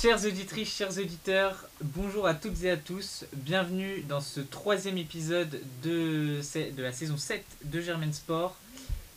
[0.00, 3.26] Chères auditrices, chers auditeurs, bonjour à toutes et à tous.
[3.34, 8.56] Bienvenue dans ce troisième épisode de, de la saison 7 de Germain Sport.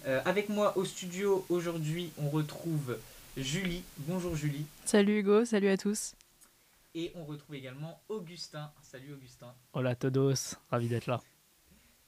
[0.08, 3.00] Euh, avec moi au studio aujourd'hui, on retrouve
[3.38, 3.86] Julie.
[4.00, 4.66] Bonjour Julie.
[4.84, 6.15] Salut Hugo, salut à tous.
[6.96, 8.70] Et on retrouve également Augustin.
[8.81, 9.56] Salut Augustin.
[9.72, 11.22] Hola todos, ravi d'être là.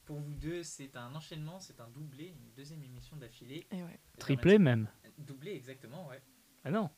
[0.04, 3.66] Pour vous deux, c'est un enchaînement, c'est un doublé, une deuxième émission d'affilée.
[3.72, 3.98] Ouais.
[4.18, 4.86] Triplé même.
[5.16, 6.20] Doublé, exactement, ouais.
[6.62, 6.90] Ah non.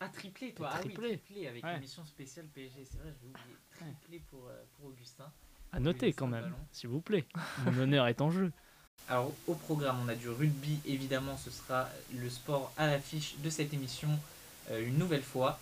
[0.00, 0.70] Ah, triplé, toi.
[0.72, 1.74] Ah oui, triplé avec ouais.
[1.74, 2.86] l'émission spéciale PSG.
[2.90, 3.56] C'est vrai, je vais oublier.
[3.76, 5.30] Triplé pour, euh, pour Augustin.
[5.72, 7.26] À noter quand même, s'il vous plaît.
[7.64, 8.50] Mon honneur est en jeu.
[9.08, 13.50] Alors, au programme, on a du rugby, évidemment, ce sera le sport à l'affiche de
[13.50, 14.08] cette émission
[14.70, 15.58] euh, une nouvelle fois.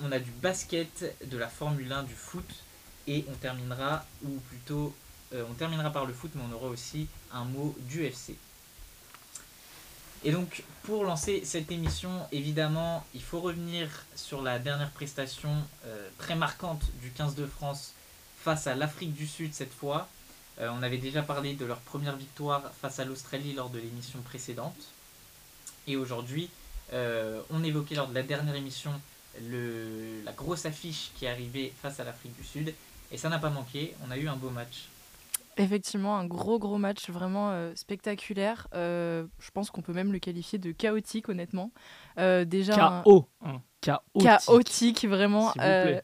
[0.00, 2.48] On a du basket, de la Formule 1, du foot,
[3.06, 4.94] et on terminera, ou plutôt,
[5.32, 8.36] euh, on terminera par le foot, mais on aura aussi un mot du FC.
[10.24, 15.50] Et donc, pour lancer cette émission, évidemment, il faut revenir sur la dernière prestation
[15.84, 17.94] euh, très marquante du 15 de France
[18.38, 20.08] face à l'Afrique du Sud cette fois.
[20.60, 24.20] Euh, on avait déjà parlé de leur première victoire face à l'Australie lors de l'émission
[24.20, 24.76] précédente.
[25.88, 26.50] Et aujourd'hui,
[26.92, 28.92] euh, on évoquait lors de la dernière émission
[29.40, 32.74] la grosse affiche qui est arrivée face à l'Afrique du Sud.
[33.10, 34.88] Et ça n'a pas manqué, on a eu un beau match.
[35.58, 38.68] Effectivement, un gros gros match vraiment euh, spectaculaire.
[38.74, 41.72] Euh, je pense qu'on peut même le qualifier de chaotique, honnêtement.
[42.18, 43.28] Euh, déjà Chaos.
[43.44, 43.60] Un...
[43.82, 44.22] Chaotique.
[44.22, 45.04] chaotique.
[45.04, 45.52] vraiment.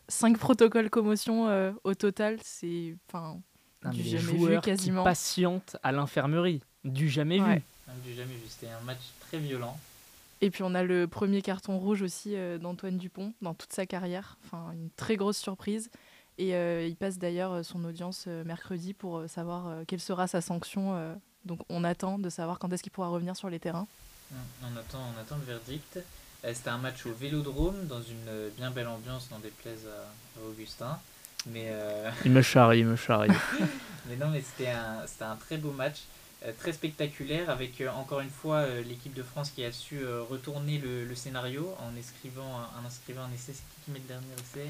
[0.08, 3.40] cinq protocoles commotion au total, c'est enfin
[3.90, 5.02] du jamais vu quasiment.
[5.02, 7.62] Qui patiente à l'infirmerie, du jamais vu.
[8.04, 8.46] Du jamais vu.
[8.48, 9.78] C'était un match très violent.
[10.40, 14.36] Et puis on a le premier carton rouge aussi d'Antoine Dupont dans toute sa carrière.
[14.44, 15.90] Enfin, une très grosse surprise.
[16.38, 20.40] Et euh, il passe d'ailleurs euh, son audience euh, mercredi pour savoir quelle sera sa
[20.40, 21.18] sanction.
[21.44, 23.86] donc on attend de savoir quand est-ce qu'il pourra revenir sur les terrains.
[24.62, 25.98] On attend, on attend le verdict.
[26.44, 30.98] C'était un match au Vélodrome, dans une bien belle ambiance, n'en déplaise à, Augustin.
[31.46, 31.72] Mais
[32.24, 33.30] Il me charrie, il me charrie.
[34.08, 36.02] mais non, mais c'était un, un, très beau match,
[36.58, 41.74] très spectaculaire, avec encore une fois l'équipe de France qui a su retourner le, scénario
[41.80, 42.48] en inscrivant,
[42.78, 43.52] en inscrivant un essai.
[43.52, 44.68] C'est qui qui met le dernier essai?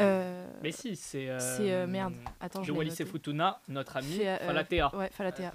[0.00, 1.28] Euh, mais si, c'est.
[1.28, 2.14] Euh, c'est euh, merde.
[2.40, 4.94] Attends, je Wallis Futuna, notre ami Falatea.
[4.94, 5.52] Ouais, Falatea.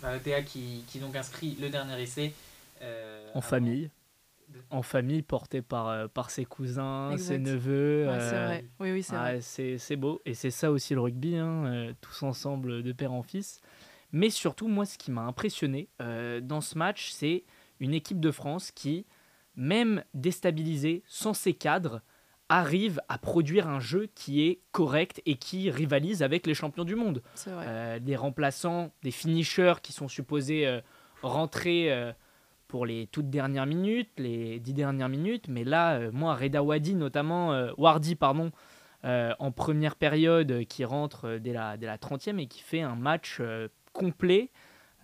[0.00, 2.32] Falatea qui, qui donc inscrit le dernier essai.
[3.34, 3.90] en famille.
[4.68, 8.06] En famille, porté par, par ses cousins, ses neveux.
[8.06, 8.64] Ouais, c'est vrai.
[8.80, 9.40] Oui, oui, c'est vrai.
[9.40, 10.20] C'est beau.
[10.26, 13.60] Et c'est ça aussi le rugby, hein, tous ensemble de père en fils.
[14.12, 17.44] Mais surtout, moi, ce qui m'a impressionné dans ce match, c'est
[17.80, 19.06] une équipe de France qui,
[19.56, 22.02] même déstabilisée, sans ses cadres,
[22.52, 26.96] arrive à produire un jeu qui est correct et qui rivalise avec les champions du
[26.96, 27.22] monde.
[27.48, 30.82] Euh, des remplaçants, des finishers qui sont supposés euh,
[31.22, 32.12] rentrer euh,
[32.68, 35.48] pour les toutes dernières minutes, les dix dernières minutes.
[35.48, 38.50] Mais là, moi, Reda Wadi, notamment, Wardi, pardon,
[39.04, 43.42] en première période, qui rentre dès la, dès la 30e et qui fait un match
[43.92, 44.50] complet.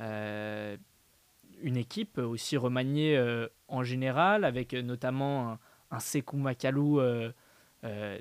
[0.01, 3.23] une équipe aussi remaniée
[3.69, 5.59] en général, avec notamment un
[5.99, 7.33] Sekou Makalou euh,
[7.85, 8.19] euh,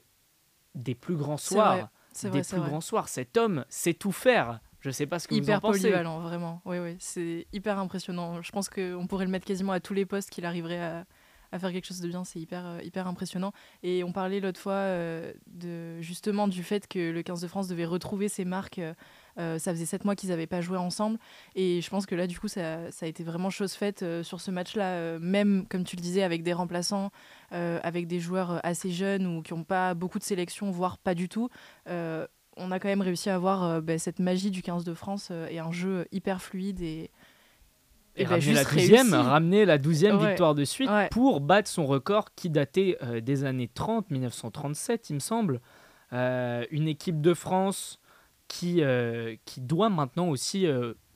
[0.75, 1.89] des plus grands soirs.
[2.23, 3.09] des plus grands soirs.
[3.09, 4.59] Cet homme sait tout faire.
[4.79, 5.81] Je sais pas ce que hyper vous en pensez.
[5.81, 6.61] polyvalent, vraiment.
[6.65, 8.41] Oui, oui, c'est hyper impressionnant.
[8.41, 11.05] Je pense qu'on pourrait le mettre quasiment à tous les postes qu'il arriverait à,
[11.51, 13.51] à faire quelque chose de bien, c'est hyper, euh, hyper impressionnant.
[13.83, 17.67] Et on parlait l'autre fois euh, de, justement du fait que le 15 de France
[17.67, 18.79] devait retrouver ses marques.
[19.39, 21.19] Euh, ça faisait sept mois qu'ils n'avaient pas joué ensemble.
[21.55, 24.41] Et je pense que là, du coup, ça, ça a été vraiment chose faite sur
[24.41, 27.11] ce match-là, même, comme tu le disais, avec des remplaçants,
[27.51, 31.29] avec des joueurs assez jeunes ou qui n'ont pas beaucoup de sélection, voire pas du
[31.29, 31.49] tout
[32.59, 35.59] on a quand même réussi à avoir bah, cette magie du 15 de France et
[35.59, 37.11] un jeu hyper fluide et,
[38.17, 42.49] et, ramener, la douzième, ramener la douzième victoire de suite pour battre son record qui
[42.49, 45.61] datait euh, des années 30, 1937, il me semble.
[46.13, 47.99] Euh, une équipe de France
[48.47, 50.65] qui, euh, qui doit maintenant aussi,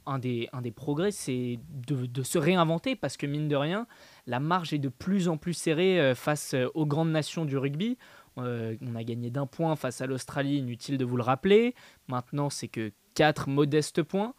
[0.06, 3.88] un, des, un des progrès, c'est de, de, se réinventer parce que mine de rien,
[4.28, 7.98] la marge est de plus en plus serrée face aux grandes nations du rugby.
[8.36, 11.74] on a gagné d'un point face à l'Australie, inutile de vous le rappeler.
[12.10, 14.34] Maintenant, c'est que quatre modestes points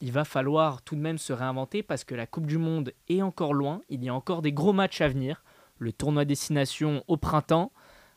[0.00, 3.22] il va falloir tout de même se réinventer parce que la Coupe du Monde est
[3.22, 3.80] encore loin.
[3.88, 5.42] Il y a encore des gros matchs à venir.
[5.78, 7.72] Le tournoi destination au printemps.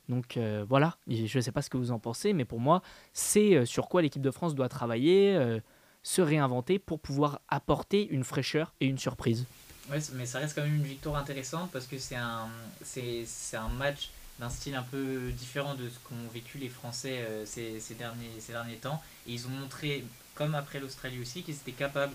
[0.07, 2.81] Donc euh, voilà, je ne sais pas ce que vous en pensez, mais pour moi,
[3.13, 5.59] c'est euh, sur quoi l'équipe de France doit travailler, euh,
[6.01, 9.45] se réinventer pour pouvoir apporter une fraîcheur et une surprise.
[9.91, 12.47] Ouais, mais ça reste quand même une victoire intéressante parce que c'est un,
[12.81, 14.09] c'est, un match
[14.39, 18.53] d'un style un peu différent de ce qu'ont vécu les Français ces, ces, derniers, ces
[18.53, 19.01] derniers temps.
[19.27, 20.05] Et ils ont montré
[20.39, 22.13] comme après l'Australie aussi, qu'ils étaient capables,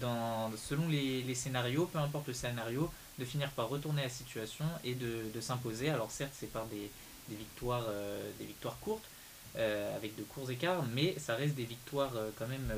[0.00, 2.88] dans, selon les, scénarios, peu importe le scénario,
[3.18, 5.90] de finir par retourner la situation et de, s'imposer.
[5.90, 6.88] Alors certes, c'est par des,
[7.28, 7.86] victoires,
[8.38, 9.04] des victoires courtes,
[9.56, 12.72] avec de courts écarts, mais ça reste des victoires quand même.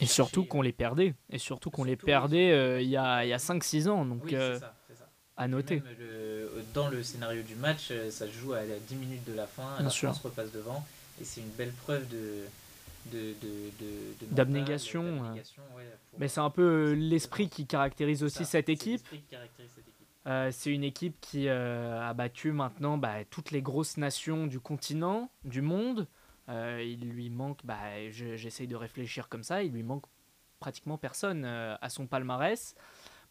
[0.00, 1.14] et surtout qu'on les perdait.
[1.30, 4.04] Et surtout qu'on les perdait il y a, a 5-6 ans.
[4.04, 4.74] Donc, oui, ça, ça.
[5.36, 5.80] À noter.
[6.74, 9.90] dans le scénario du match, ça se joue à 10 minutes de la fin, la
[9.90, 10.84] France repasse devant,
[11.20, 12.44] et c'est une belle preuve de,
[14.30, 15.34] d'abnégation.
[16.18, 19.02] Mais c'est un peu l'esprit qui caractérise aussi cette équipe.
[20.26, 24.60] Euh, c'est une équipe qui euh, a battu maintenant bah, toutes les grosses nations du
[24.60, 26.06] continent, du monde.
[26.48, 30.04] Euh, il lui manque, bah, j'essaye de réfléchir comme ça, il lui manque
[30.60, 32.76] pratiquement personne à son palmarès.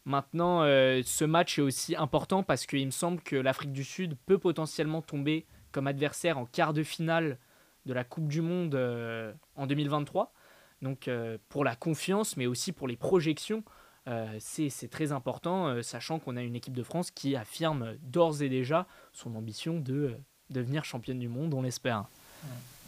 [0.04, 4.38] Maintenant, ce match est aussi important parce qu'il me semble que l'Afrique du Sud peut
[4.38, 7.38] potentiellement tomber comme adversaire en quart de finale
[7.86, 10.32] de la Coupe du Monde euh, en 2023.
[10.80, 13.62] Donc euh, pour la confiance, mais aussi pour les projections,
[14.08, 18.48] euh, c'est très important, sachant qu'on a une équipe de France qui affirme d'ores et
[18.48, 20.16] déjà son ambition de
[20.50, 22.06] devenir championne du monde, on l'espère.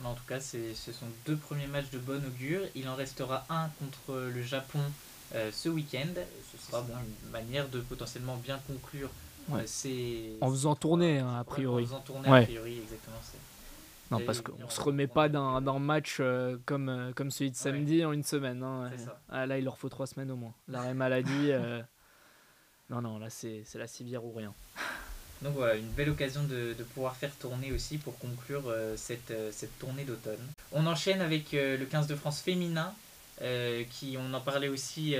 [0.04, 2.62] En tout cas, ce sont deux premiers matchs de bon augure.
[2.74, 4.80] Il en restera un contre le Japon
[5.32, 6.08] ce week-end.
[6.50, 9.08] Ce sera une manière de potentiellement bien conclure
[9.52, 11.84] En faisant tourner, hein, a priori.
[11.84, 13.20] en faisant tourner, a priori, exactement.
[14.10, 17.56] Non, parce qu'on ne se remet pas d'un match euh, comme, euh, comme celui de
[17.56, 18.62] samedi en une semaine.
[18.62, 18.90] Hein,
[19.28, 20.54] ah, là, il leur faut trois semaines au moins.
[20.68, 21.50] L'arrêt maladie.
[21.50, 21.82] Euh,
[22.90, 24.52] non, non, là, c'est la civière ou rien.
[25.42, 29.78] Donc voilà, une belle occasion de, de pouvoir faire tourner aussi pour conclure cette, cette
[29.78, 30.38] tournée d'automne.
[30.72, 32.94] On enchaîne avec le 15 de France féminin,
[33.90, 35.16] qui on en parlait aussi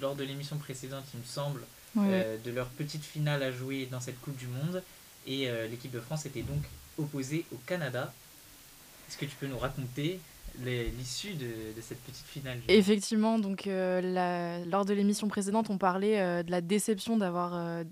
[0.00, 1.62] lors de l'émission précédente, il me semble,
[1.96, 4.82] de leur petite finale à jouer dans cette Coupe du Monde.
[5.26, 6.62] Et l'équipe de France était donc
[7.00, 8.12] opposé au Canada.
[9.08, 10.20] Est-ce que tu peux nous raconter
[10.64, 16.42] l'issue de, cette petite finale Effectivement, donc euh, lors de l'émission précédente, on parlait euh,
[16.42, 17.84] de la déception d'avoir euh,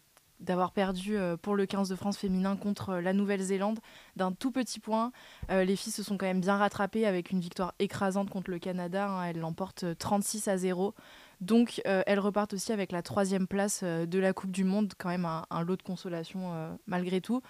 [0.75, 3.81] perdu pour le 15 de France féminin contre la Nouvelle-Zélande
[4.17, 5.11] d'un tout petit point.
[5.49, 9.09] les filles se sont quand même bien rattrapées avec une victoire écrasante contre le Canada.
[9.09, 9.25] Hein.
[9.25, 10.95] elles l'emportent 36 à 0.
[11.41, 15.27] Donc elles repartent aussi avec la troisième place de la Coupe du Monde, quand même
[15.27, 17.43] un lot de consolation malgré tout.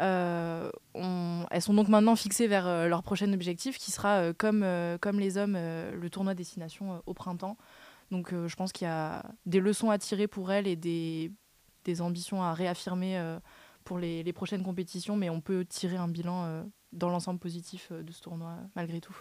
[0.00, 0.70] Euh,
[1.50, 4.66] elles sont donc maintenant fixées vers euh, leur prochain objectif qui sera, euh, comme,
[5.00, 7.56] comme les hommes, le tournoi destination au printemps.
[8.10, 11.32] Donc je pense qu'il y a des leçons à tirer pour elles et des,
[11.84, 13.38] des ambitions à réaffirmer
[13.82, 18.12] pour les, les, prochaines compétitions, mais on peut tirer un bilan dans l'ensemble positif de
[18.12, 19.16] ce tournoi malgré tout.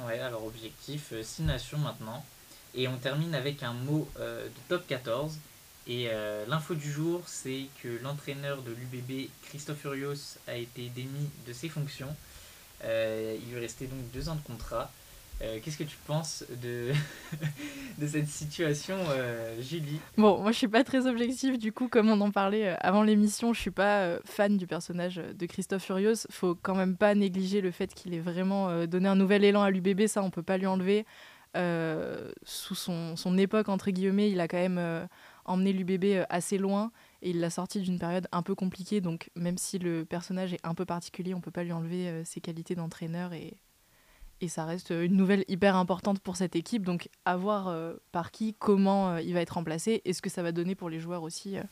[0.00, 2.24] Ouais, alors objectif 6 nations maintenant.
[2.74, 5.38] Et on termine avec un mot de top 14
[5.88, 11.30] et euh, l'info du jour, c'est que l'entraîneur de l'UBB, Christophe Urios, a été démis
[11.46, 12.14] de ses fonctions.
[12.84, 14.90] Euh, il lui restait donc deux ans de contrat.
[15.42, 16.92] Euh, qu'est-ce que tu penses de,
[17.98, 18.96] de cette situation,
[19.60, 20.00] Julie?
[20.16, 23.52] Bon, moi je suis pas très objective, du coup, comme on en parlait avant l'émission,
[23.52, 26.26] je suis pas fan du personnage de Christophe Furios.
[26.30, 29.70] Faut quand même pas négliger le fait qu'il ait vraiment donné un nouvel élan à
[29.70, 31.06] l'UBB, ça on peut pas lui enlever.
[31.54, 35.06] sous son, son, époque, entre guillemets, il a quand même
[35.46, 39.00] emmener l'UBB euh, assez loin et il l'a sorti d'une période un peu compliquée.
[39.00, 42.24] Donc même si le personnage est un peu particulier, on peut pas lui enlever euh,
[42.24, 43.56] ses qualités d'entraîneur et,
[44.40, 46.84] et ça reste une nouvelle hyper importante pour cette équipe.
[46.84, 50.42] Donc à voir euh, par qui, comment il va être remplacé et ce que ça
[50.42, 51.54] va donner pour les joueurs aussi.
[51.54, 51.62] Ouais,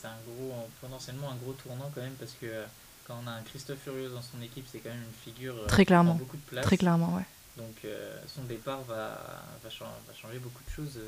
[0.00, 2.64] c'est un, gros, potentiellement un gros tournant quand même parce que
[3.06, 5.84] quand on a un Christophe Furios dans son équipe, c'est quand même une figure très
[5.84, 6.64] clairement, beaucoup de place.
[6.64, 7.24] Très clairement, ouais.
[7.56, 7.86] Donc
[8.26, 10.98] son départ va, va, changer beaucoup de choses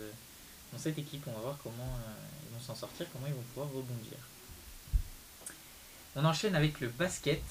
[0.72, 1.24] dans cette équipe.
[1.26, 2.12] On va voir comment euh,
[2.44, 4.18] ils vont s'en sortir, comment ils vont pouvoir rebondir.
[6.14, 7.42] On enchaîne avec le basket.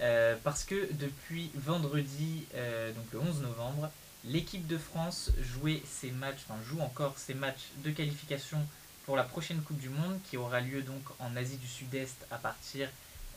[0.00, 3.90] Euh, parce que depuis vendredi, euh, donc le 11 novembre,
[4.24, 8.66] l'équipe de France jouait ses matchs, enfin joue encore ses matchs de qualification
[9.04, 12.38] pour la prochaine Coupe du Monde qui aura lieu donc en Asie du Sud-Est à
[12.38, 12.88] partir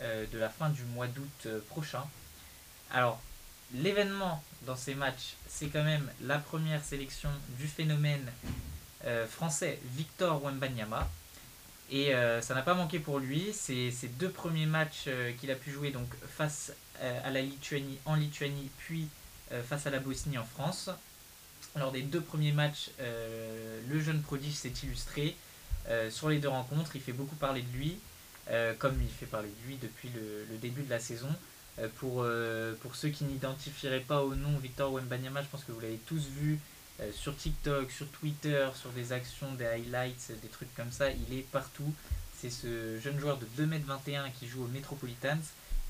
[0.01, 2.03] de la fin du mois d'août prochain.
[2.91, 3.21] Alors,
[3.73, 8.31] l'événement dans ces matchs, c'est quand même la première sélection du phénomène
[9.05, 11.09] euh, français Victor Wembanyama.
[11.91, 13.51] Et euh, ça n'a pas manqué pour lui.
[13.53, 16.07] C'est ses deux premiers matchs euh, qu'il a pu jouer donc
[16.37, 16.71] face
[17.23, 19.09] à la Lituanie en Lituanie, puis
[19.67, 20.89] face à la Bosnie en France.
[21.75, 22.91] Lors des deux premiers matchs,
[23.89, 25.35] le jeune prodige s'est illustré.
[26.11, 27.97] sur les deux rencontres, il fait beaucoup parler de lui,
[28.77, 31.27] comme il fait parler de lui depuis le, le début de la saison.
[31.95, 32.25] pour,
[32.81, 36.25] pour ceux qui n'identifieraient pas au nom Victor Wembanyama, je pense que vous l'avez tous
[36.39, 36.59] vu
[36.99, 41.37] euh, sur TikTok, sur Twitter, sur des actions, des highlights, des trucs comme ça, il
[41.37, 41.93] est partout.
[42.37, 45.41] C'est ce jeune joueur de 2m21 qui joue au Metropolitans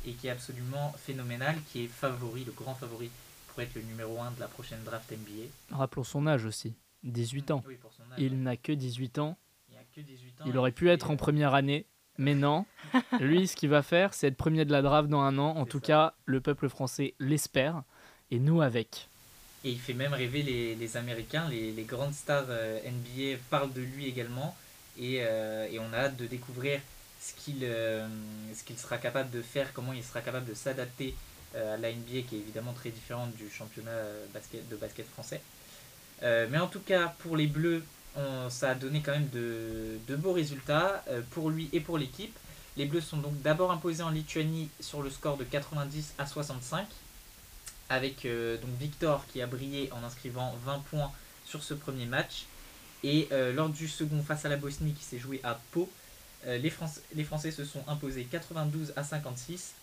[0.05, 3.10] et qui est absolument phénoménal, qui est favori, le grand favori
[3.48, 5.77] pour être le numéro 1 de la prochaine draft NBA.
[5.77, 7.63] Rappelons son âge aussi, 18 ans.
[8.17, 9.38] il n'a que 18 ans.
[9.69, 11.86] Il a Il aurait pu être en première année,
[12.17, 12.65] mais non.
[13.19, 15.55] Lui, ce qu'il va faire, c'est être premier de la draft dans un an.
[15.55, 17.83] En tout cas, le peuple français l'espère,
[18.31, 19.10] et nous avec.
[19.63, 24.08] Et il fait même rêver les, Américains, les, grandes stars euh, NBA parlent de lui
[24.08, 24.55] également.
[25.01, 26.82] Euh, et, on a hâte de découvrir
[27.22, 28.05] ce qu'il euh,
[28.75, 31.15] sera capable de faire, comment il sera capable de s'adapter
[31.55, 33.91] à la NBA qui est évidemment très différente du championnat
[34.72, 35.39] de basket français.
[36.24, 37.84] mais en tout cas, pour les Bleus,
[38.50, 42.36] ça a donné quand même de beaux résultats pour lui et pour l'équipe.
[42.75, 46.88] Les Bleus sont donc d'abord imposés en Lituanie sur le score de 90 à 65
[47.94, 51.12] avec euh, Victor qui a brillé en inscrivant 20 points
[51.46, 52.46] sur ce premier match.
[53.04, 55.90] Et euh, lors du second face à la Bosnie qui s'est joué à Pau,
[56.48, 56.74] euh, les,
[57.16, 59.74] les, Français se sont imposés 92 à 56.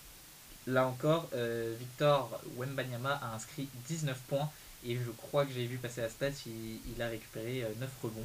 [0.66, 1.30] Là encore,
[1.78, 4.50] Victor Wembanyama a inscrit 19 points
[4.86, 8.20] et je crois que j'ai vu passer la stat, il, a récupéré 9 rebonds.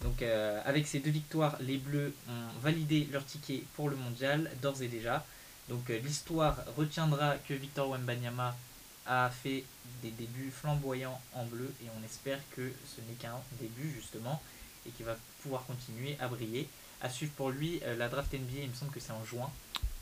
[0.00, 4.82] Donc avec ces deux victoires, les Bleus ont validé leur ticket pour le mondial d'ores
[4.82, 5.26] et déjà.
[5.68, 8.54] Donc l'histoire retiendra que Victor Wembanyama
[9.06, 9.64] a fait
[10.02, 14.42] des débuts flamboyants en bleu et on espère que ce n'est qu'un début justement
[14.86, 16.68] et qu'il va pouvoir continuer à briller.
[17.00, 19.50] À suivre pour lui euh, la draft NBA, il me semble que c'est en juin.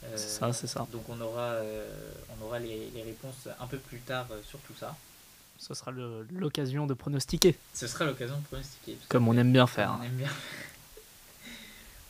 [0.04, 0.87] Euh, c'est ça, c'est ça.
[0.92, 1.88] Donc on aura, euh,
[2.38, 4.97] on aura les, les, réponses un peu plus tard sur tout ça.
[5.59, 5.92] Ce sera
[6.32, 7.56] l'occasion de pronostiquer.
[7.73, 8.99] Ce sera l'occasion de pronostiquer.
[9.09, 9.97] Comme on aime bien faire.
[10.00, 10.30] On aime bien.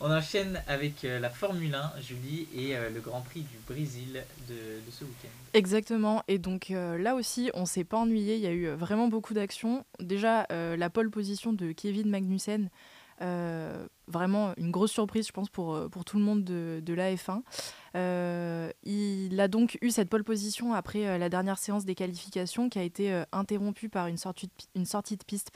[0.04, 4.24] On enchaîne avec euh, la Formule 1, Julie, et euh, le Grand Prix du Brésil
[4.48, 4.54] de,
[4.90, 5.28] ce week-end.
[5.54, 9.06] Exactement, et donc euh, là aussi, on s'est pas ennuyé, il y a eu vraiment
[9.06, 9.84] beaucoup d'actions.
[10.00, 12.68] Déjà, la pole position de Kevin Magnussen,
[14.08, 17.42] vraiment une grosse surprise, je pense, pour, pour tout le monde de, de la F1.
[17.94, 22.78] Euh, il a donc eu cette pole position après la dernière séance des qualifications qui
[22.78, 25.50] a été interrompue par une sortie de, piste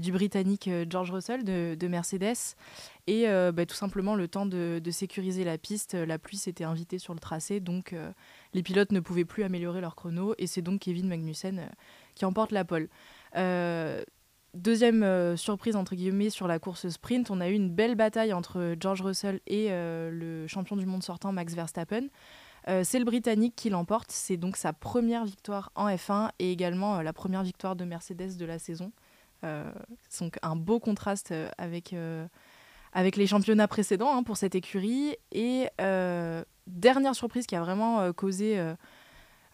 [0.00, 2.56] du Britannique George Russell de, de Mercedes.
[3.06, 6.98] Et bah, tout simplement, le temps de, de, sécuriser la piste, la pluie s'était invitée
[6.98, 7.94] sur le tracé, donc
[8.52, 10.34] les pilotes ne pouvaient plus améliorer leur chrono.
[10.38, 11.70] Et c'est donc Kevin Magnussen
[12.14, 12.88] qui emporte la pole.
[14.54, 18.32] Deuxième euh, surprise entre guillemets sur la course sprint, on a eu une belle bataille
[18.32, 22.06] entre George Russell et euh, le champion du monde sortant Max Verstappen.
[22.66, 27.02] Euh, c'est le Britannique qui l'emporte, c'est donc sa première victoire en F1 et également
[27.02, 28.90] la première victoire de Mercedes de la saison.
[29.42, 31.94] donc un beau contraste avec,
[32.92, 35.14] avec les championnats précédents hein, pour cette écurie.
[35.30, 35.68] Et
[36.66, 38.58] dernière surprise qui a vraiment causé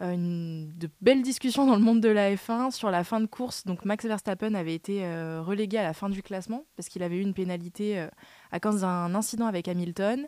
[0.00, 3.64] une, de belles discussions dans le monde de la F1 sur la fin de course.
[3.64, 7.16] Donc Max Verstappen avait été euh, relégué à la fin du classement parce qu'il avait
[7.16, 8.08] eu une pénalité euh,
[8.50, 10.26] à cause d'un incident avec Hamilton.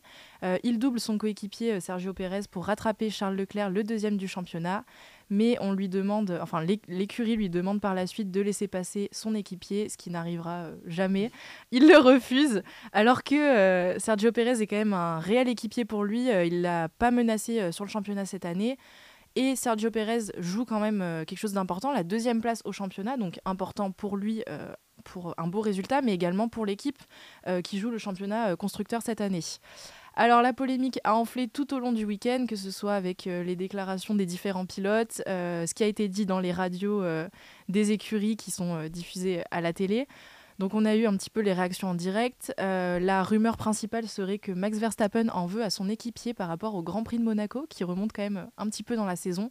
[0.65, 4.85] il double son coéquipier Sergio Pérez pour rattraper Charles Leclerc, le deuxième du championnat.
[5.29, 9.35] Mais on lui demande, enfin l'écurie lui demande par la suite de laisser passer son
[9.35, 11.33] équipier, ce qui n'arrivera jamais.
[11.73, 16.29] Il le refuse, alors que Sergio Pérez est quand même un réel équipier pour lui.
[16.29, 18.77] il l'a pas menacé sur le championnat cette année.
[19.37, 23.19] Et Sergio Pérez joue quand même euh, quelque chose d'important, la deuxième place au championnat,
[23.19, 24.73] donc important pour lui, euh,
[25.05, 26.99] pour un beau résultat, mais également pour l'équipe
[27.47, 29.45] euh, qui joue le championnat constructeur cette année.
[30.15, 33.55] Alors la polémique a enflé tout au long du week-end, que ce soit avec les
[33.55, 37.05] déclarations des différents pilotes, ce qui a été dit dans les radios
[37.69, 40.09] des écuries qui sont diffusées à la télé.
[40.59, 42.55] Donc on a eu un petit peu les réactions en direct.
[42.61, 46.75] Euh, la rumeur principale serait que Max Verstappen en veut à son équipier par rapport
[46.75, 49.51] au Grand Prix de Monaco, qui remonte quand même un petit peu dans la saison.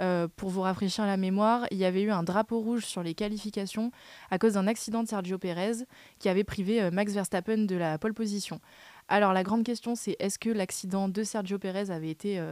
[0.00, 3.14] Euh, pour vous rafraîchir la mémoire, il y avait eu un drapeau rouge sur les
[3.14, 3.90] qualifications
[4.30, 5.84] à cause d'un accident de Sergio Pérez
[6.20, 8.60] qui avait privé euh, Max Verstappen de la pole position.
[9.08, 12.42] Alors la grande question c'est est-ce que l'accident de Sergio Pérez avait été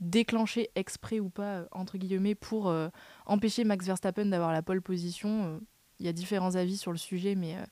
[0.00, 2.74] déclenché exprès ou pas, entre guillemets, pour
[3.26, 5.60] empêcher Max Verstappen d'avoir la pole position
[6.00, 7.64] il y a différents avis sur le sujet, mais euh,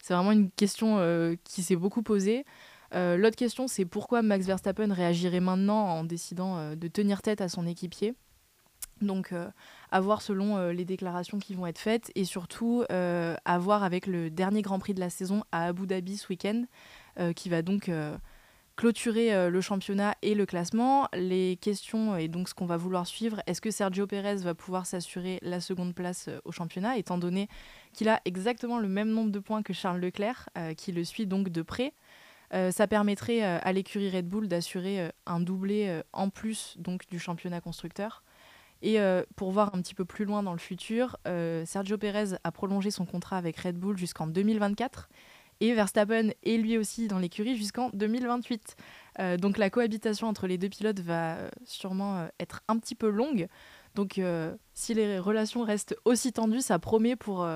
[0.00, 2.46] c'est vraiment une question euh, qui s'est beaucoup posée.
[2.94, 7.48] Euh, l'autre question, c'est pourquoi Max Verstappen réagirait maintenant en décidant de tenir tête à
[7.48, 8.14] son équipier?
[9.00, 9.34] Donc,
[9.90, 14.30] à voir selon les déclarations qui vont être faites et surtout à voir avec le
[14.30, 16.64] dernier Grand Prix de la saison à Abu Dhabi ce week-end,
[17.34, 17.90] qui va donc
[18.76, 21.08] clôturer euh, le championnat et le classement.
[21.14, 24.86] Les questions et donc ce qu'on va vouloir suivre, est-ce que Sergio Pérez va pouvoir
[24.86, 27.48] s'assurer la seconde place euh, au championnat, étant donné
[27.92, 31.26] qu'il a exactement le même nombre de points que Charles Leclerc, euh, qui le suit
[31.26, 31.92] donc de près
[32.70, 38.22] ça permettrait à l'écurie Red Bull d'assurer un doublé en plus donc du championnat constructeur.
[38.80, 38.96] Et
[39.34, 41.16] pour voir un petit peu plus loin dans le futur,
[41.64, 45.08] Sergio Pérez a prolongé son contrat avec Red Bull jusqu'en 2024
[45.60, 48.76] et Verstappen est lui aussi dans l'écurie jusqu'en 2028.
[49.20, 52.94] Euh, donc la cohabitation entre les deux pilotes va euh, sûrement euh, être un petit
[52.94, 53.48] peu longue.
[53.94, 54.20] Donc
[54.72, 57.48] si les relations restent aussi tendues, ça promet pour,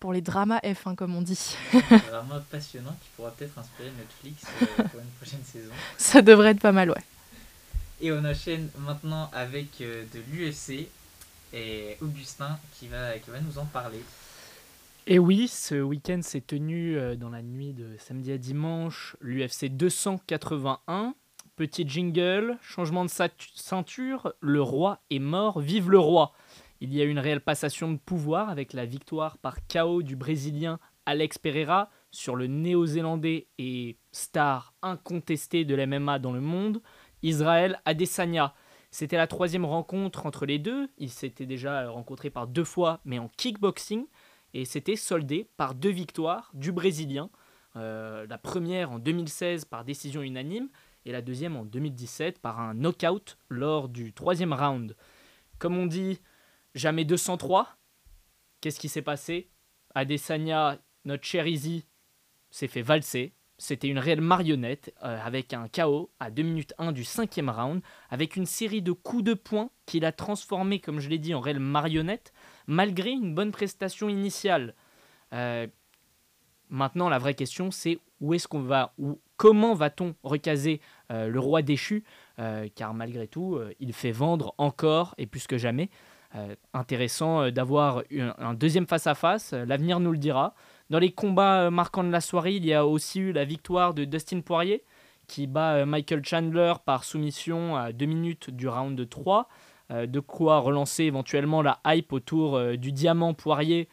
[0.00, 1.56] pour les dramas F1, comme on dit.
[2.10, 4.44] drama passionnant qui pourra peut-être inspirer Netflix
[4.76, 5.70] pour une prochaine saison.
[5.96, 7.02] Ça devrait être pas mal, ouais.
[8.02, 10.88] Et on enchaîne maintenant avec de l'UFC
[11.54, 14.02] et Augustin qui va, qui va nous en parler.
[15.08, 19.64] Et oui, ce week-end s'est tenu euh, dans la nuit de samedi à dimanche, l'UFC
[19.68, 21.16] 281.
[21.56, 26.32] Petit jingle, changement de ceinture, le roi est mort, vive le roi.
[26.80, 30.14] Il y a eu une réelle passation de pouvoir avec la victoire par KO du
[30.14, 36.80] Brésilien Alex Pereira sur le Néo-Zélandais et star incontesté de l'MMA dans le monde,
[37.24, 38.54] Israël Adesanya.
[38.92, 40.90] C'était la troisième rencontre entre les deux.
[40.98, 44.06] Ils s'étaient déjà rencontrés par deux fois, mais en kickboxing.
[44.54, 47.30] Et c'était soldé par deux victoires du Brésilien.
[47.76, 50.68] Euh, la première en 2016 par décision unanime
[51.06, 54.94] et la deuxième en 2017 par un knockout lors du troisième round.
[55.58, 56.20] Comme on dit,
[56.74, 57.76] jamais 203.
[58.60, 59.48] Qu'est-ce qui s'est passé?
[59.94, 61.86] Adesanya, notre cher Izzy,
[62.50, 63.34] s'est fait valser.
[63.58, 67.80] C'était une réelle marionnette euh, avec un KO à 2 minutes 1 du cinquième round,
[68.10, 71.40] avec une série de coups de poing qu'il a transformé, comme je l'ai dit, en
[71.40, 72.32] réelle marionnette,
[72.66, 74.74] malgré une bonne prestation initiale.
[75.32, 75.66] Euh,
[76.68, 81.40] maintenant, la vraie question, c'est où est-ce qu'on va, ou comment va-t-on recaser euh, le
[81.40, 82.04] roi déchu
[82.74, 85.90] Car malgré tout, il fait vendre encore et plus que jamais.
[86.72, 90.54] intéressant d'avoir un deuxième face-à-face, l'avenir nous le dira.
[90.92, 93.94] Dans les combats euh, marquants de la soirée, il y a aussi eu la victoire
[93.94, 94.84] de Dustin Poirier
[95.26, 99.48] qui bat euh, Michael Chandler par soumission à 2 minutes du round 3.
[99.92, 103.88] Euh, de quoi relancer éventuellement la hype autour du diamant Poirier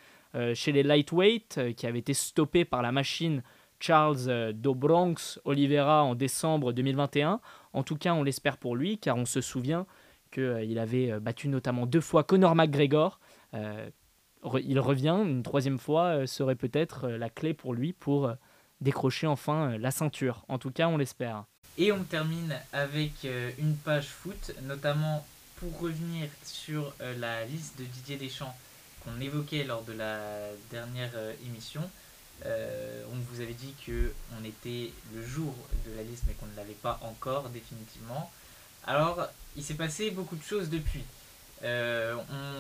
[0.53, 3.41] chez les lightweight qui avait été stoppé par la machine
[3.79, 7.39] Charles Dobronx Oliveira en décembre 2021.
[7.73, 9.87] En tout cas, on l'espère pour lui car on se souvient
[10.31, 13.19] qu'il avait battu notamment deux fois Conor McGregor
[14.63, 18.33] il revient une troisième fois euh, serait peut-être euh, la clé pour lui pour euh,
[18.81, 20.45] décrocher enfin la ceinture.
[20.47, 21.45] En tout cas, on l'espère.
[21.77, 23.25] Et on termine avec
[23.57, 25.25] une page foot, notamment
[25.59, 28.55] pour revenir sur la liste de Didier Deschamps
[29.03, 30.19] qu'on évoquait lors de la
[30.71, 31.11] dernière
[31.45, 31.81] émission.
[32.45, 35.53] on vous avait dit que on était le jour
[35.85, 38.31] de la liste mais qu'on ne l'avait pas encore définitivement.
[38.85, 41.03] Alors, il s'est passé beaucoup de choses depuis.
[41.63, 42.15] Euh,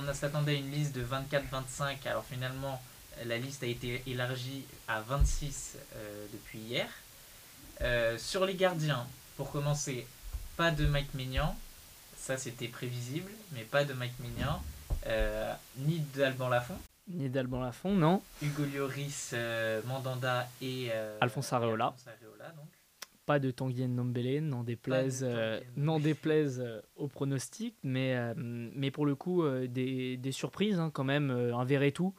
[0.07, 2.81] on, s'attendait à une liste de 24-25, alors finalement
[3.25, 6.87] la liste a été élargie à 26 euh, depuis hier.
[7.81, 9.07] Euh, sur les gardiens,
[9.37, 10.05] pour commencer,
[10.57, 11.55] pas de Mike Maignan,
[12.19, 14.61] ça c'était prévisible, mais pas de Mike Maignan,
[15.77, 16.77] ni d'Alban Lafont.
[17.07, 18.21] Ni d'Alban Lafont, non.
[18.41, 19.33] Hugo Lloris,
[19.85, 21.95] Mandanda et Alphonse Areola
[23.29, 28.89] pas de Tanguy Ndombele, n'en déplaise, euh, n'en déplaise euh, au pronostic, mais, euh, mais
[28.89, 32.15] pour le coup, des, des, surprises hein, quand même, un Verretou.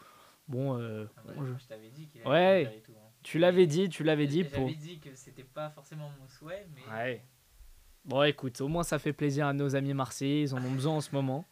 [0.47, 1.67] Bon, ah bah, je...
[1.67, 2.93] t'avais dit qu'il ouais, hein.
[3.25, 4.45] Tu l'avais dit, tu l'avais dit.
[4.45, 4.69] J'avais pour...
[4.69, 6.95] dit que c'était pas forcément mon souhait, mais.
[6.95, 7.25] Ouais.
[8.05, 10.95] Bon, écoute, au moins ça fait plaisir à nos amis marseillais, ils en ont besoin
[10.95, 11.47] en ce moment.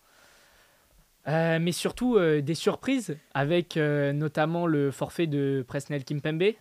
[1.26, 6.42] mais surtout des surprises avec notamment le forfait de Presnel Kimpembe.
[6.42, 6.56] Ouais,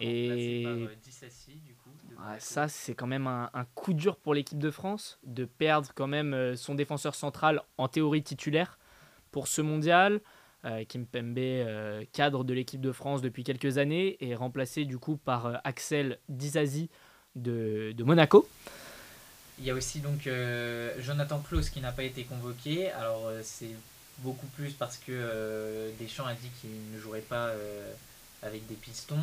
[0.00, 5.90] et par, ça, c'est quand même un, coup dur pour l'équipe de France de perdre
[5.94, 8.78] quand même euh, son défenseur central en théorie titulaire
[9.32, 10.20] pour ce mondial.
[10.64, 14.98] Euh, Kim Pembe, euh, cadre de l'équipe de France depuis quelques années, est remplacé du
[14.98, 16.88] coup par Axel Dizazi
[17.34, 18.48] de, Monaco.
[19.58, 20.28] Il y a aussi donc
[20.98, 22.90] Jonathan Klaus qui n'a pas été convoqué.
[22.90, 23.74] Alors c'est
[24.18, 27.52] beaucoup plus parce que Deschamps a dit qu'il ne jouerait pas
[28.42, 29.22] avec des pistons.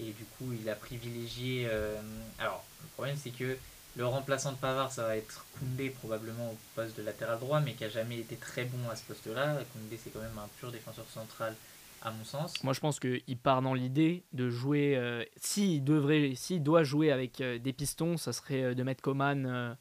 [0.00, 1.66] Et du coup, il a privilégié.
[1.68, 2.00] Euh,
[2.38, 3.56] alors, le problème, c'est que
[3.96, 7.74] le remplaçant de Pavard, ça va être Koundé, probablement au poste de latéral droit, mais
[7.74, 9.58] qui a jamais été très bon à ce poste-là.
[9.72, 11.54] Koundé, c'est quand même un pur défenseur central,
[12.02, 12.62] à mon sens.
[12.64, 14.96] Moi, je pense qu'il part dans l'idée de jouer.
[14.96, 19.76] Euh, s'il devrait, s'il doit jouer avec euh, des pistons, ça serait de mettre Coman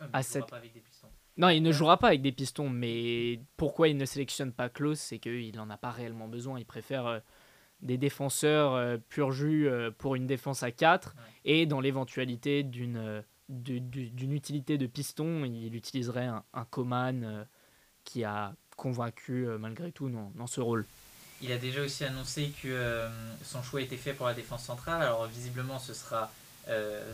[0.00, 0.52] ah, à cette.
[0.52, 1.08] Avec des pistons.
[1.36, 4.98] Non, il ne jouera pas avec des pistons, mais pourquoi il ne sélectionne pas Klaus
[4.98, 6.58] C'est qu'il n'en a pas réellement besoin.
[6.58, 7.22] Il préfère
[7.82, 12.96] des défenseurs euh, pur jus euh, pour une défense à 4 et dans l'éventualité d'une
[12.96, 17.46] euh, d'une utilité de piston, il utiliserait un, un Coman
[18.02, 20.86] qui a convaincu malgré tout dans, dans, ce rôle.
[21.42, 23.08] Il a déjà aussi annoncé que
[23.44, 25.02] son choix était fait pour la défense centrale.
[25.02, 26.30] Alors visiblement ce sera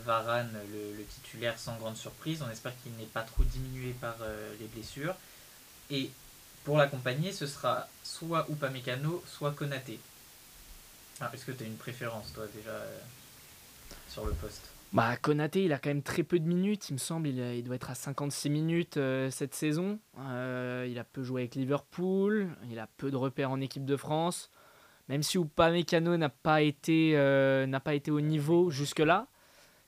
[0.05, 2.43] Varane le, titulaire sans grande surprise.
[2.47, 4.15] On espère qu'il n'est pas trop diminué par
[4.59, 5.15] les blessures.
[5.89, 6.11] Et
[6.63, 9.99] pour l'accompagner, ce sera soit Upamecano, soit Konaté.
[11.19, 12.99] Ah, est-ce que tu as une préférence, toi, déjà, euh,
[14.09, 14.68] sur le poste?
[14.91, 17.27] Bah, Konaté, il a quand même très peu de minutes, il me semble.
[17.27, 19.99] Il, il doit être à 56 minutes euh, cette saison.
[20.19, 22.49] Euh, il a peu joué avec Liverpool.
[22.71, 24.49] Il a peu de repères en équipe de France.
[25.07, 27.13] Même si Upamecano n'a pas été
[27.67, 29.27] n'a pas été au niveau jusque là,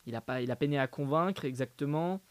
[0.07, 2.21] il a il a peiné à convaincre exactement.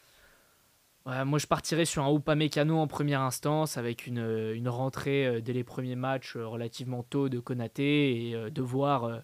[1.05, 5.63] moi, je partirais sur un Upamecano en première instance avec une, une rentrée dès les
[5.63, 9.21] premiers matchs relativement tôt de Konaté et de voir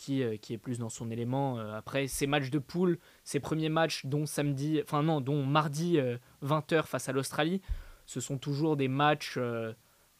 [0.00, 1.58] qui, qui est plus dans son élément.
[1.58, 5.98] après, ces matchs de poule, ces premiers matchs, dont samedi, enfin non, dont mardi
[6.42, 7.60] 20h face à l'Australie,
[8.06, 9.38] ce sont toujours des matchs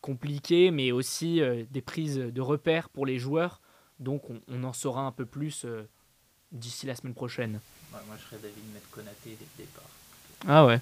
[0.01, 1.41] compliqués, mais aussi
[1.71, 3.61] des prises de repères pour les joueurs.
[3.99, 5.67] Donc, on, en saura un peu plus
[6.53, 7.61] d'ici la semaine prochaine.
[7.91, 9.91] moi, je serais d'avis de mettre Konaté dès le départ.
[10.47, 10.81] Ah ouais.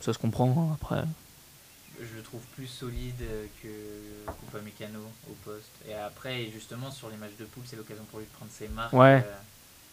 [0.00, 1.04] Ça se comprend hein, après
[2.04, 3.22] je le trouve plus solide
[3.62, 3.68] que
[4.26, 5.72] Coupa Mécano au poste.
[5.88, 8.68] Et après, justement, sur les matchs de poule, c'est l'occasion pour lui de prendre ses
[8.68, 8.92] marques.
[8.92, 9.24] Ouais.
[9.26, 9.32] Euh,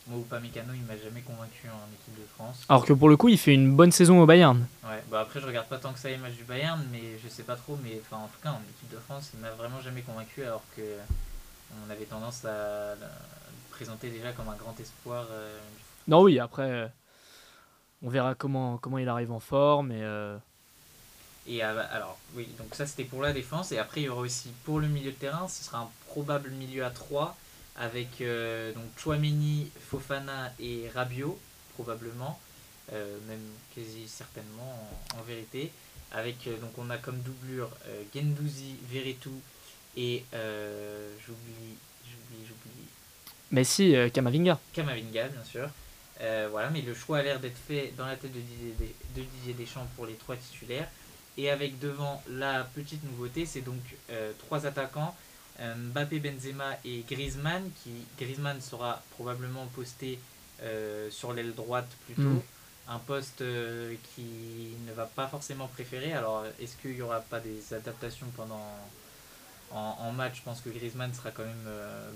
[0.08, 2.66] moi, Coupa Mécano, il m'a jamais convaincu en équipe de France.
[2.70, 4.66] Alors que pour le coup, il fait une bonne saison au Bayern.
[4.84, 7.30] Ouais, bah après, je regarde pas tant que ça les matchs du Bayern, mais je
[7.30, 7.78] sais pas trop.
[7.84, 10.64] Mais enfin, en tout cas, en équipe de France, il m'a vraiment jamais convaincu, alors
[10.76, 10.82] que
[11.86, 13.08] on avait tendance à le
[13.70, 15.28] présenter déjà comme un grand espoir.
[15.32, 15.60] Euh,
[16.08, 16.88] non, oui, après, euh,
[18.02, 19.92] on verra comment, comment il arrive en forme.
[19.92, 20.02] Et,
[21.50, 23.72] et euh, alors, oui, donc ça c'était pour la défense.
[23.72, 26.52] Et après, il y aura aussi pour le milieu de terrain, ce sera un probable
[26.52, 27.36] milieu à 3
[27.76, 31.40] avec euh, donc Chouameni, Fofana et Rabiot,
[31.74, 32.40] probablement,
[32.94, 33.42] euh, même
[33.74, 35.72] quasi certainement en, vérité.
[36.12, 37.70] Avec, donc on a comme doublure
[38.16, 39.42] Gendouzi, Veretout
[39.96, 42.88] et j'oublie, j'oublie, j'oublie.
[43.52, 44.60] Mais si, Kamavinga.
[44.74, 45.70] Kamavinga, bien sûr.
[46.50, 49.88] voilà, mais le choix a l'air d'être fait dans la tête de de Didier Deschamps
[49.96, 50.90] pour les trois titulaires.
[51.38, 55.16] Et avec devant la petite nouveauté, c'est donc euh, trois attaquants,
[55.60, 60.20] euh, Mbappé, Benzema et Griezmann, qui Griezmann sera probablement posté
[60.62, 62.22] euh, sur l'aile droite plutôt.
[62.22, 62.42] Hmm.
[62.92, 63.44] Un poste
[64.16, 66.12] qui ne va pas forcément préférer.
[66.12, 68.66] Alors, est-ce qu'il n'y aura pas des adaptations pendant
[69.70, 70.38] en, match?
[70.38, 71.70] Je pense que Griezmann sera quand même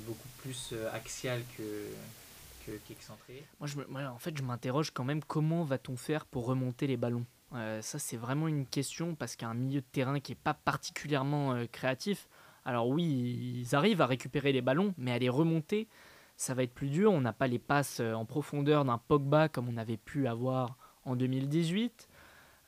[0.07, 3.45] beaucoup plus axial que, qu'excentré.
[3.59, 7.25] Moi, je en fait, je m'interroge quand même comment va-t-on faire pour remonter les ballons?
[7.55, 11.53] Euh, ça, c'est vraiment une question parce qu'un milieu de terrain qui n'est pas particulièrement
[11.53, 12.27] euh, créatif.
[12.65, 13.03] Alors oui,
[13.61, 15.87] ils arrivent à récupérer les ballons, mais à les remonter,
[16.35, 17.11] ça va être plus dur.
[17.11, 20.77] On n'a pas les passes euh, en profondeur d'un Pogba comme on avait pu avoir
[21.05, 22.07] en 2018.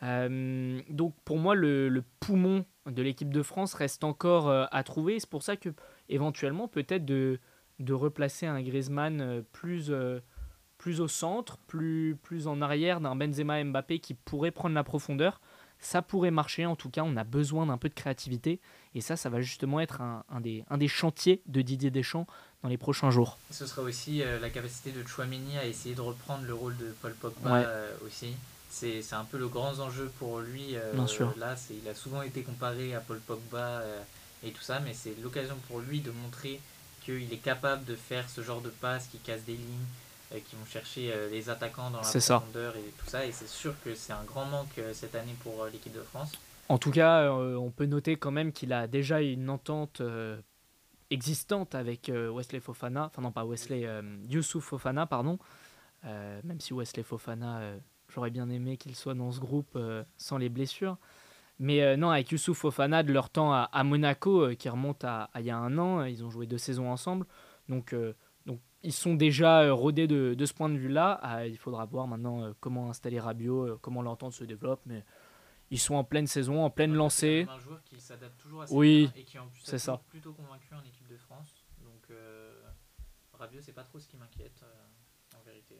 [0.01, 5.19] donc pour moi, le, poumon de l'équipe de France reste encore à trouver.
[5.19, 5.69] C'est pour ça que
[6.09, 7.39] éventuellement peut-être de,
[7.79, 9.89] de replacer un Griezmann plus
[10.77, 15.41] plus au centre, plus, plus en arrière d'un Benzema Mbappé qui pourrait prendre la profondeur.
[15.79, 18.61] Ça pourrait marcher, en tout cas, on a besoin d'un peu de créativité.
[18.93, 22.27] Et ça, ça va justement être un, des, un des chantiers de Didier Deschamps
[22.63, 23.37] dans les prochains jours.
[23.51, 26.95] Ce sera aussi euh, la capacité de Chouameni à essayer de reprendre le rôle de
[27.01, 28.33] Paul Pogba euh, aussi.
[28.69, 30.75] C'est un peu le grand enjeu pour lui.
[30.75, 31.33] Euh, Bien sûr.
[31.37, 33.83] Là, il a souvent été comparé à Paul Pogba
[34.43, 36.59] et tout ça, mais c'est l'occasion pour lui de montrer
[37.03, 40.04] qu'il est capable de faire ce genre de passe qui casse des lignes, euh,
[40.41, 43.25] qui vont chercher euh, les attaquants dans la profondeur et tout ça.
[43.25, 46.31] Et c'est sûr que c'est un grand manque euh, cette année pour l'équipe de France.
[46.69, 50.01] En tout cas, on peut noter quand même qu'il a déjà une entente
[51.11, 53.87] existante avec Wesley Fofana, enfin non pas Wesley,
[54.27, 55.37] Youssouf Fofana, pardon.
[56.03, 57.61] même si Wesley Fofana,
[58.11, 59.77] j'aurais bien aimé qu'il soit dans ce groupe
[60.17, 60.97] sans les blessures.
[61.59, 65.51] Mais non, avec Youssouf Fofana, de leur temps à, Monaco, qui remonte à, il y
[65.51, 67.27] a un an, ils ont joué deux saisons ensemble.
[67.69, 67.93] Donc
[68.85, 71.19] ils sont déjà euh, rodés de, de ce point de vue-là.
[71.21, 74.81] Ah, il faudra voir maintenant euh, comment installer Rabiot, euh, comment l'entente se développe.
[74.85, 75.03] Mais
[75.71, 77.47] ils sont en pleine saison, en pleine lancée.
[77.49, 79.99] un joueur qui s'adapte toujours assez oui, et qui en plus c'est ça.
[80.07, 81.65] plutôt convaincu en équipe de France.
[81.83, 82.61] Donc euh,
[83.33, 84.63] Rabiot, c'est pas trop ce qui m'inquiète
[85.35, 85.75] en vérité.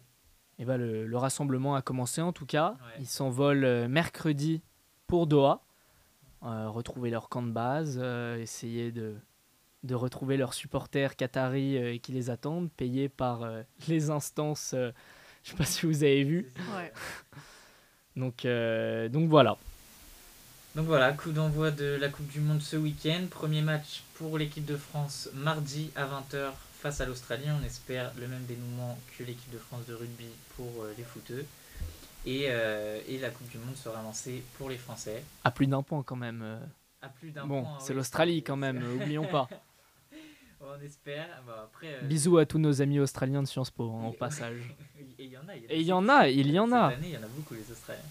[0.58, 2.76] Et eh ben, le, le, rassemblement a commencé en tout cas.
[2.98, 4.64] Ils s'envolent mercredi
[5.06, 5.62] pour Doha.
[6.42, 7.98] retrouver leur camp de base,
[8.40, 9.18] essayer de
[9.86, 14.74] de retrouver leurs supporters qataris euh, qui les attendent, payés par euh, les instances.
[14.74, 14.92] Euh,
[15.44, 16.52] je ne sais pas si vous avez vu.
[18.16, 18.48] donc,
[19.12, 19.58] donc voilà.
[20.74, 23.28] Donc voilà, coup d'envoi de la Coupe du Monde ce week-end.
[23.30, 27.46] Premier match pour l'équipe de France mardi à 20h face à l'Australie.
[27.62, 31.46] On espère le même dénouement que l'équipe de France de rugby pour les footeux.
[32.26, 35.24] Et, et, la Coupe du Monde sera lancée pour les Français.
[35.44, 36.60] À plus d'un point quand même.
[37.04, 39.48] À plus d'un bon, c'est l'Australie quand même, oublions pas.
[40.68, 41.28] On espère.
[41.64, 44.74] après, euh, Bisous à tous nos amis australiens de Sciences Po, en passage.
[45.20, 45.56] Et il y en a.
[45.56, 46.90] Et il y en a, il y en a.
[46.90, 48.02] Cette année, il y en a beaucoup, les Australiens.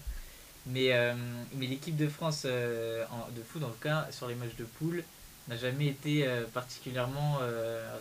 [0.67, 1.13] Mais, euh,
[1.55, 5.03] mais l'équipe de France euh, de foot, en tout cas, sur les matchs de poule,
[5.47, 7.37] n'a jamais été particulièrement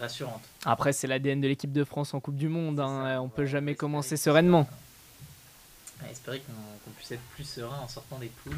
[0.00, 0.40] rassurante.
[0.64, 2.80] Après, c'est l'ADN de l'équipe de France en Coupe du Monde.
[2.80, 3.20] Hein.
[3.20, 4.66] on peut jamais commencer sereinement.
[6.02, 8.56] On espérer qu'on puisse être plus serein en sortant des poules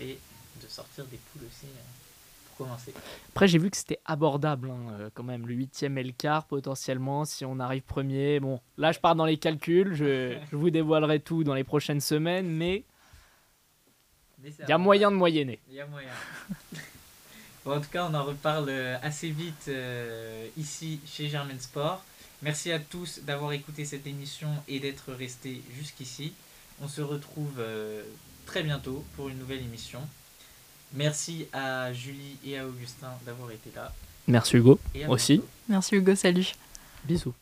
[0.00, 0.18] et
[0.60, 1.66] de sortir des poules aussi
[2.56, 2.92] pour commencer.
[3.30, 5.46] Après, j'ai vu que c'était abordable hein, euh, quand même.
[5.46, 8.40] Le huitième et le quart, potentiellement, si on arrive premier.
[8.40, 9.94] Bon, là, je pars dans les calculs.
[9.94, 12.84] Je, je vous dévoilerai tout dans les prochaines semaines, mais
[14.42, 15.60] il y a moyen de moyenner.
[15.68, 16.08] Il y a moyen.
[17.66, 22.04] en tout cas, on en reparle euh, assez vite euh, ici chez Germain Sport.
[22.42, 26.34] Merci à tous d'avoir écouté cette émission et d'être restés jusqu'ici.
[26.82, 27.62] On se retrouve
[28.44, 30.00] très bientôt pour une nouvelle émission.
[30.94, 33.92] Merci à Julie et à Augustin d'avoir été là.
[34.26, 34.78] Merci Hugo
[35.08, 35.42] aussi.
[35.68, 36.52] Merci Hugo, salut.
[37.04, 37.34] Bisous.